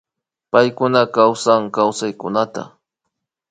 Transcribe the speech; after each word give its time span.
Paykuna 0.51 1.01
kawsan 1.15 1.63
Kawsankuna 1.75 2.63